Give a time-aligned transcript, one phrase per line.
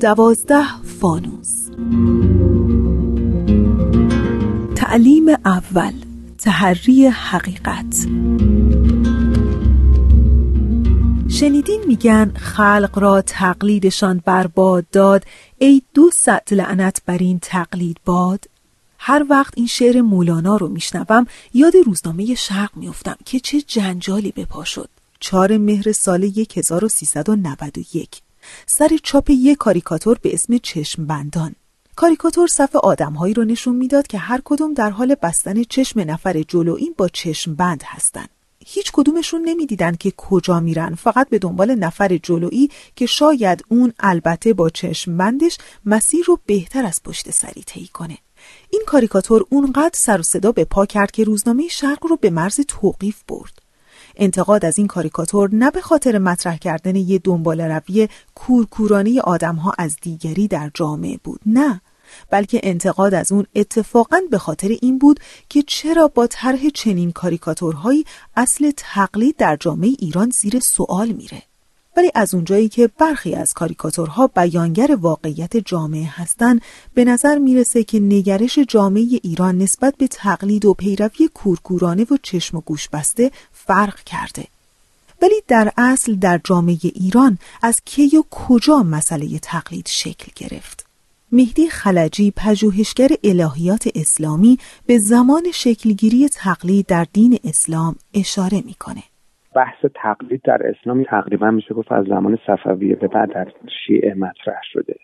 [0.00, 1.70] دوازده فانوس.
[4.74, 5.92] تعلیم اول
[6.38, 8.06] تحری حقیقت.
[11.28, 15.24] شنیدین میگن خلق را تقلیدشان برباد داد
[15.58, 18.44] ای دو ست لعنت بر این تقلید باد؟
[18.98, 24.44] هر وقت این شعر مولانا رو میشنوم یاد روزنامه شرق میافتم که چه جنجالی به
[24.44, 24.88] پا شد.
[25.20, 26.24] چهار مهر سال
[26.56, 28.25] 1391
[28.66, 31.54] سر چاپ یک کاریکاتور به اسم چشم بندان.
[31.96, 36.90] کاریکاتور صف آدمهایی رو نشون می‌داد که هر کدوم در حال بستن چشم نفر جلویی
[36.96, 38.28] با چشم بند هستند.
[38.66, 44.52] هیچ کدومشون نمی‌دیدن که کجا میرن فقط به دنبال نفر جلویی که شاید اون البته
[44.52, 48.18] با چشم بندش مسیر رو بهتر از پشت سری طی کنه.
[48.70, 52.60] این کاریکاتور اونقدر سر و صدا به پا کرد که روزنامه شرق رو به مرز
[52.68, 53.65] توقیف برد.
[54.16, 59.96] انتقاد از این کاریکاتور نه به خاطر مطرح کردن یه دنبال روی کورکورانه آدمها از
[60.02, 61.80] دیگری در جامعه بود نه.
[62.30, 68.04] بلکه انتقاد از اون اتفاقا به خاطر این بود که چرا با طرح چنین کاریکاتورهایی
[68.36, 71.42] اصل تقلید در جامعه ایران زیر سوال میره.
[71.96, 76.62] ولی از اونجایی که برخی از کاریکاتورها بیانگر واقعیت جامعه هستند
[76.94, 82.56] به نظر می‌رسه که نگرش جامعه ایران نسبت به تقلید و پیروی کورکورانه و چشم
[82.56, 84.46] و گوش بسته فرق کرده.
[85.22, 90.86] ولی در اصل در جامعه ایران از کی و کجا مسئله تقلید شکل گرفت؟
[91.32, 99.02] مهدی خلجی پژوهشگر الهیات اسلامی به زمان شکلگیری تقلید در دین اسلام اشاره می‌کنه.
[99.56, 103.48] بحث تقلید در اسلام تقریبا میشه گفت از زمان صفویه به بعد در
[103.86, 104.94] شیعه مطرح شده.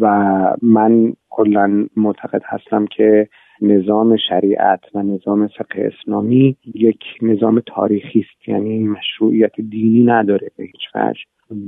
[0.00, 0.06] و
[0.62, 3.28] من کلا معتقد هستم که
[3.62, 8.48] نظام شریعت و نظام فقه اسلامی یک نظام تاریخی است.
[8.48, 11.20] یعنی مشروعیت دینی نداره به هیچ وجه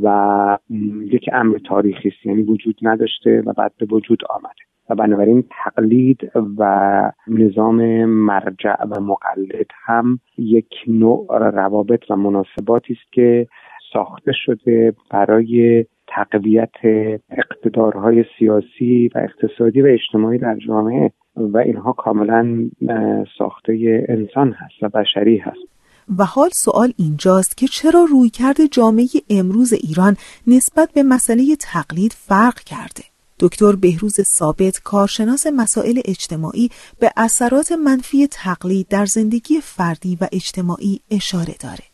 [0.02, 0.58] و
[1.04, 2.26] یک امر تاریخی است.
[2.26, 4.69] یعنی وجود نداشته و بعد به وجود آمده.
[4.91, 13.12] و بنابراین تقلید و نظام مرجع و مقلد هم یک نوع روابط و مناسباتی است
[13.12, 13.46] که
[13.92, 16.74] ساخته شده برای تقویت
[17.30, 22.70] اقتدارهای سیاسی و اقتصادی و اجتماعی در جامعه و اینها کاملا
[23.39, 25.70] ساخته انسان هست و بشری هست.
[26.18, 32.55] و حال سوال اینجاست که چرا رویکرد جامعه امروز ایران نسبت به مسئله تقلید فرق
[32.55, 33.05] کرده؟
[33.42, 36.68] دکتر بهروز ثابت کارشناس مسائل اجتماعی
[37.01, 41.84] به اثرات منفی تقلید در زندگی فردی و اجتماعی اشاره داره.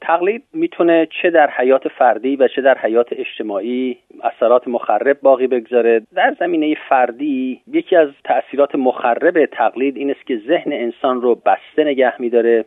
[0.00, 6.02] تقلید می‌تونه چه در حیات فردی و چه در حیات اجتماعی اثرات مخرب باقی بگذاره.
[6.14, 11.84] در زمینه فردی یکی از تاثیرات مخرب تقلید این است که ذهن انسان رو بسته
[11.84, 12.64] نگه میداره.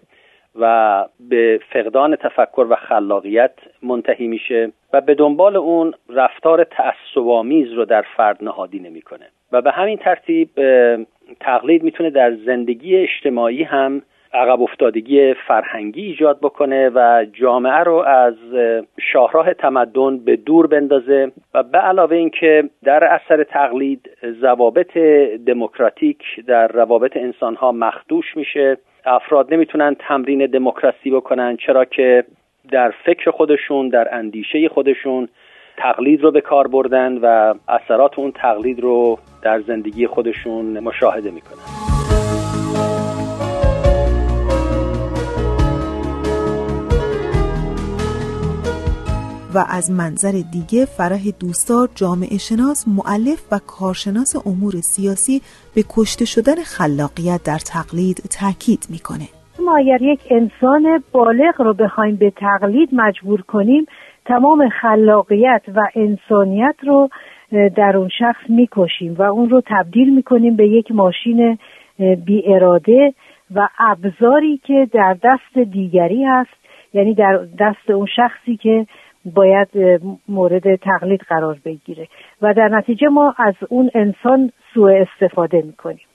[0.56, 7.86] و به فقدان تفکر و خلاقیت منتهی میشه و به دنبال اون رفتار تعصبآمیز رو
[7.86, 9.26] در فرد نهادی نمی‌کنه.
[9.52, 10.50] و به همین ترتیب
[11.40, 14.02] تقلید می‌تونه در زندگی اجتماعی هم
[14.34, 18.36] عقب افتادگی فرهنگی ایجاد بکنه و جامعه رو از
[19.14, 24.10] شاهراه تمدن به دور بندازه و به علاوه اینکه در اثر تقلید
[24.42, 24.98] ضوابط
[25.48, 28.78] دموکراتیک در روابط انسانها مخدوش میشه
[29.10, 32.24] افراد نمی‌تونن تمرین دموکراسی بکنن چرا که
[32.72, 35.30] در فکر خودشون در اندیشه خودشون
[35.78, 41.89] تقلید رو به کار بردن و اثرات اون تقلید رو در زندگی خودشون مشاهده می‌کنن.
[49.56, 55.42] و از منظر دیگه فرح دوستار جامعه شناس معلف و کارشناس امور سیاسی
[55.76, 59.28] به کشته شدن خلاقیت در تقلید تاکید می‌کنه.
[59.66, 63.86] ما اگر یک انسان بالغ رو بخوایم به تقلید مجبور کنیم
[64.26, 67.10] تمام خلاقیت و انسانیت رو
[67.52, 71.58] در اون شخص می‌کشیم و اون رو تبدیل می‌کنیم به یک ماشین
[72.26, 73.14] بی اراده
[73.56, 76.60] و ابزاری که در دست دیگری هست
[76.94, 78.86] یعنی در دست اون شخصی که
[79.26, 79.68] باید
[80.28, 82.08] مورد تقلید قرار بگیره.
[82.42, 86.06] و در نتیجه ما از اون انسان سوء استفاده می‌کنیم.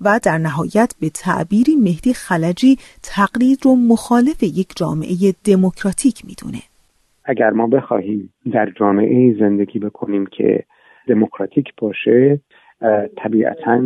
[0.00, 6.62] و در نهایت به تعبیری مهدی خلجی تقلید رو مخالف یک جامعه دموکراتیک می‌دونه.
[7.24, 10.64] اگر ما بخواهیم در جامعه زندگی بکنیم که
[11.08, 12.40] دموکراتیک باشه
[13.16, 13.82] طبیعتا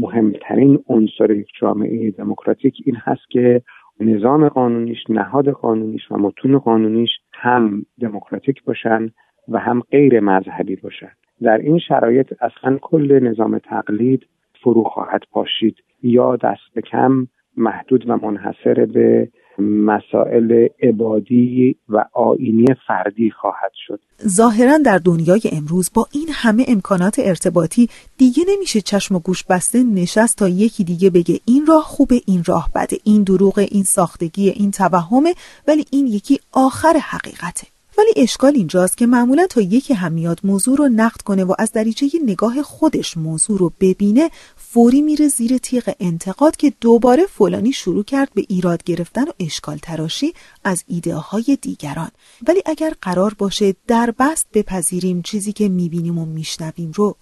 [0.00, 3.62] مهمترین عنصر یک جامعه دموکراتیک این هست که
[4.00, 7.10] نظام قانونیش نهاد قانونیش و متون قانونیش
[7.42, 9.10] هم دموکراتیک باشن
[9.48, 11.10] و هم غیر مذهبی باشن.
[11.42, 14.26] در این شرایط اصلا کل نظام تقلید
[14.62, 19.28] فرو خواهد پاشید یا دست به کم محدود و منحصر به
[19.58, 24.00] مسائل عبادی و آینی فردی خواهد شد.
[24.28, 27.88] ظاهرا در دنیای امروز با این همه امکانات ارتباطی
[28.18, 32.42] دیگه نمیشه چشم و گوش بسته نشست تا یکی دیگه بگه این راه خوبه این
[32.46, 32.96] راه بده.
[33.04, 35.34] این دروغ این ساختگی این توهمه
[35.68, 37.71] ولی این یکی آخر حقیقته.
[37.98, 41.72] ولی اشکال اینجاست که معمولا تا یکی هم میاد موضوع رو نقد کنه و از
[41.72, 48.04] دریچه نگاه خودش موضوع رو ببینه فوری میره زیر تیغ انتقاد که دوباره فلانی شروع
[48.04, 50.34] کرد به ایراد گرفتن و اشکال تراشی
[50.64, 52.10] از ایده های دیگران
[52.48, 57.16] ولی اگر قرار باشه در بست بپذیریم چیزی که می‌بینیم و میشنویم رو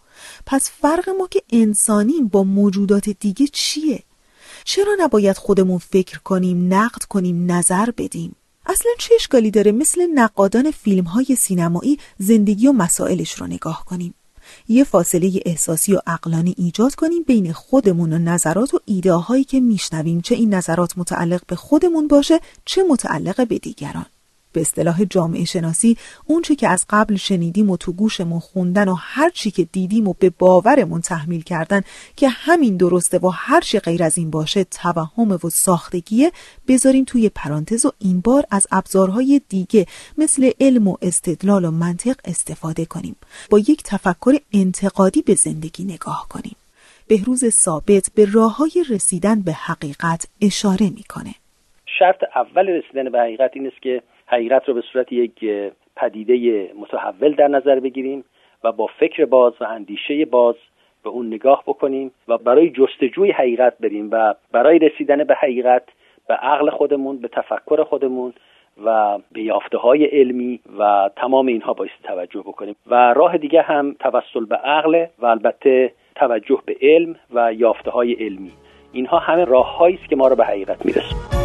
[0.46, 4.02] پس فرق ما که انسانیم با موجودات دیگه چیه؟
[4.64, 8.36] چرا نباید خودمون فکر کنیم نقد کنیم نظر بدیم
[8.70, 14.14] اصلا چه اشکالی داره مثل نقادان فیلم های سینمایی زندگی و مسائلش رو نگاه کنیم؟
[14.68, 19.60] یه فاصله احساسی و اقلانی ایجاد کنیم بین خودمون و نظرات و ایده هایی که
[19.60, 20.20] میشنویم.
[20.20, 24.06] چه این نظرات متعلق به خودمون باشه چه متعلق به دیگران.
[24.52, 28.94] به اصطلاح جامعه شناسی اون چی که از قبل شنیدیم و تو گوشمون خوندن و
[28.98, 31.82] هر چی که دیدیم و به باورمون تحمیل کردن
[32.16, 36.32] که همین درسته و هر چی غیر از این باشه توهم و ساختگیه
[36.68, 39.86] بذاریم توی پرانتز و این بار از ابزارهای دیگه
[40.18, 43.16] مثل علم و استدلال و منطق استفاده کنیم.
[43.50, 46.56] با یک تفکر انتقادی به زندگی نگاه کنیم.
[47.08, 51.34] بهروز ثابت به راه های رسیدن به حقیقت اشاره می‌کنه.
[51.98, 55.44] شرط اول رسیدن به حقیقت این است که حقیقت رو به صورت یک
[55.96, 58.24] پدیده متحول در نظر بگیریم
[58.64, 60.54] و با فکر باز و اندیشه باز
[61.04, 65.82] به اون نگاه بکنیم و برای جستجوی حقیقت بریم و برای رسیدن به حقیقت
[66.28, 68.32] به عقل خودمون به تفکر خودمون
[68.84, 72.76] و به یافته های علمی و تمام اینها باید توجه بکنیم.
[72.86, 78.12] و راه دیگه هم توسل به عقل و البته توجه به علم و یافته های
[78.12, 78.52] علمی.
[78.92, 81.39] اینها همه راه است که ما رو به حقیقت میرسونه.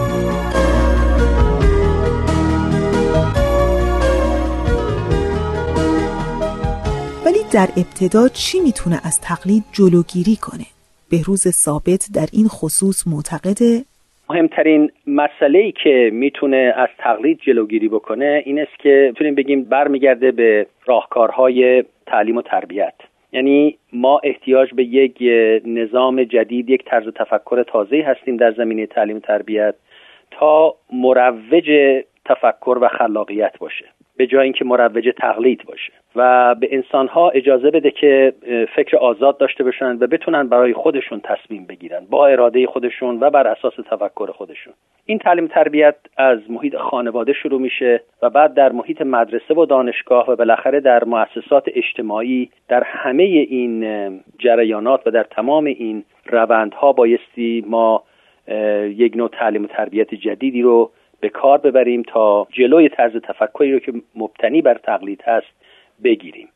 [7.46, 10.68] ولی در ابتدا چی می‌تونه از تقلید جلوگیری کنه؟
[11.12, 13.82] بهروز ثابت در این خصوص معتقده
[14.30, 20.32] مهمترین مسئله ای که می‌تونه از تقلید جلوگیری بکنه این است که می‌تونیم بگیم برمیگرده
[20.32, 22.94] به راهکارهای تعلیم و تربیت
[23.34, 25.18] یعنی ما احتیاج به یک
[25.66, 29.76] نظام جدید یک طرز تفکر تازه هستیم در زمینه تعلیم و تربیت
[30.32, 31.70] تا مروج
[32.26, 33.86] تفکر و خلاقیت باشه
[34.18, 38.34] به جای اینکه مروج تقلید باشه و به انسانها اجازه بده که
[38.76, 43.48] فکر آزاد داشته باشن و بتونن برای خودشون تصمیم بگیرن با اراده خودشون و بر
[43.48, 44.74] اساس تفکر خودشون.
[45.06, 50.32] این تعلیم تربیت از محیط خانواده شروع میشه و بعد در محیط مدرسه و دانشگاه
[50.32, 53.86] و بالاخره در مؤسسات اجتماعی در همه این
[54.40, 58.04] جریانات و در تمام این روندها بایستی ما
[58.88, 63.80] یک نوع تعلیم و تربیت جدیدی رو به کار ببریم تا جلوی طرز تفکری رو
[63.80, 65.48] که مبتنی بر تقلید هست
[66.04, 66.50] بگیریم.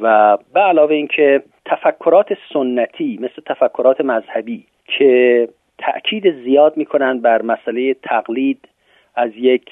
[0.00, 5.48] و به علاوه اینکه تفکرات سنتی مثل تفکرات مذهبی که
[5.78, 8.68] تأکید زیاد می‌کنن بر مسئله تقلید
[9.14, 9.68] از یک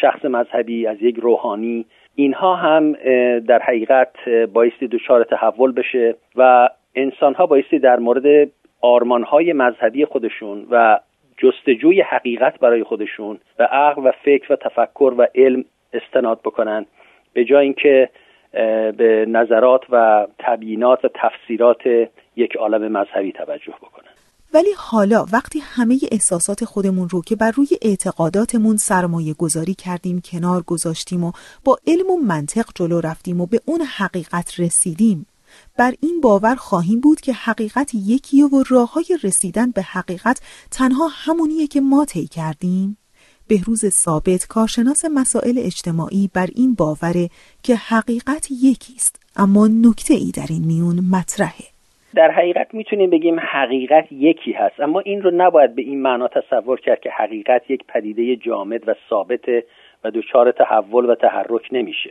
[0.00, 2.92] شخص مذهبی از یک روحانی اینها هم
[3.38, 8.50] در حقیقت بایستی دچار تحول بشه و انسان ها بایستی در مورد
[8.80, 10.98] آرمان های مذهبی خودشون و
[11.42, 16.86] جستجوی حقیقت برای خودشون و عقل و فکر و تفکر و علم استناد بکنن.
[17.32, 18.10] به جای اینکه
[18.96, 24.12] به نظرات و تبیینات و تفسیرات یک عالم مذهبی توجه بکنن.
[24.54, 30.62] ولی حالا وقتی همه احساسات خودمون رو که بر روی اعتقاداتمون سرمایه گذاری کردیم کنار
[30.66, 31.32] گذاشتیم و
[31.64, 35.26] با علم و منطق جلو رفتیم و به اون حقیقت رسیدیم
[35.78, 40.40] بر این باور خواهیم بود که حقیقت یکیه و راه های رسیدن به حقیقت
[40.70, 42.96] تنها همونیه که ما طی کردیم.
[43.48, 47.28] بهروز ثابت کارشناس مسائل اجتماعی بر این باوره
[47.62, 51.72] که حقیقت یکیست اما نکته ای در این میون مطرحه.
[52.14, 56.80] در حقیقت می‌تونیم بگیم حقیقت یکی هست اما این رو نباید به این معنا تصور
[56.80, 59.48] کرد که حقیقت یک پدیده جامد و ثابت
[60.04, 62.10] و دچار تحول و تحرک نمیشه.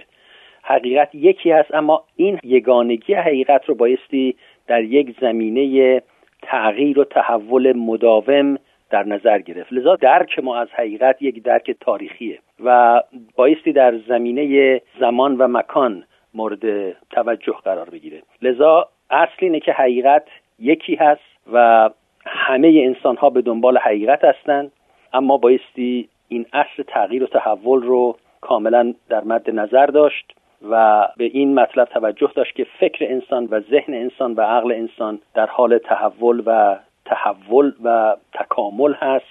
[0.63, 4.35] حقیقت یکی هست اما این یگانگی حقیقت رو بایستی
[4.67, 6.01] در یک زمینه
[6.41, 8.57] تغییر و تحول مداوم
[8.89, 9.73] در نظر گرفت.
[9.73, 13.01] لذا درک ما از حقیقت یک درک تاریخیه و
[13.35, 16.03] بایستی در زمینه زمان و مکان
[16.33, 18.21] مورد توجه قرار بگیره.
[18.41, 20.23] لذا اصل اینه که حقیقت
[20.59, 21.21] یکی هست
[21.53, 21.89] و
[22.25, 24.71] همه انسان ها به دنبال حقیقت هستند
[25.13, 30.33] اما بایستی این اصل تغییر و تحول رو کاملا در مد نظر داشت.
[30.69, 35.19] و به این مطلب توجه داشت که فکر انسان و ذهن انسان و عقل انسان
[35.33, 39.25] در حال تحول و تحول و تکامل هست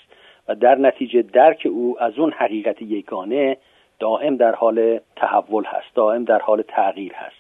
[0.48, 3.56] و در نتیجه درک او از اون حقیقت یگانه
[4.00, 7.36] دائم در حال تحول هست دائم در حال تغییر هست.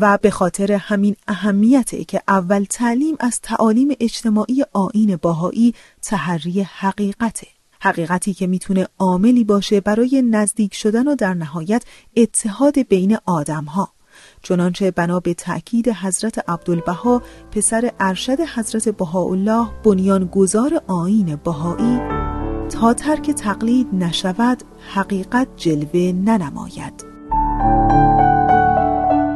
[0.00, 5.74] و به خاطر همین اهمیته که اول تعلیم از تعالیم اجتماعی آین باهایی
[6.10, 7.55] تحری حقیقته.
[7.80, 11.84] حقیقتی که می‌تونه عاملی باشه برای نزدیک شدن و در نهایت
[12.16, 13.88] اتحاد بین آدم ها
[14.42, 21.98] چنانچه بنا به تأکید حضرت عبدالبها پسر ارشد حضرت بهاءالله بنیانگذار آین بهایی
[22.68, 24.62] تا ترک تقلید نشود
[24.94, 27.06] حقیقت جلوه ننماید.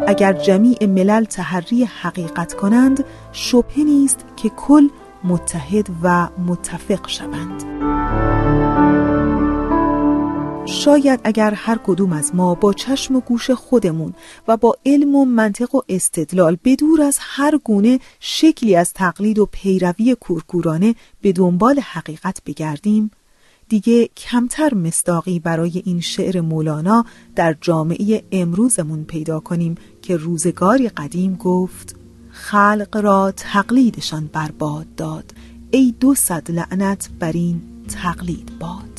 [0.07, 4.89] اگر جمیع ملل تحری حقیقت کنند شبه نیست که کل
[5.25, 7.65] متحد و متفق شوند.
[10.67, 14.15] شاید اگر هر کدوم از ما با چشم و گوش خودمون
[14.49, 19.47] و با علم و منطق و استدلال بدور از هر گونه شکلی از تقلید و
[19.47, 23.11] پیروی کورکورانه به دنبال حقیقت بگردیم
[23.69, 27.05] دیگه کمتر مستاقی برای این شعر مولانا
[27.37, 32.00] در جامعه امروزمون پیدا کنیم که روزگاری قدیم گفت
[32.41, 35.33] خلق را تقلیدشان برباد داد.
[35.71, 38.90] ای دو صد لعنت بر این تقلید باد.